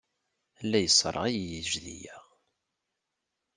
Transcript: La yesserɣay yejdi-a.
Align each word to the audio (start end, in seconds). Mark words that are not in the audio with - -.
La 0.69 0.79
yesserɣay 0.81 1.35
yejdi-a. 1.51 2.17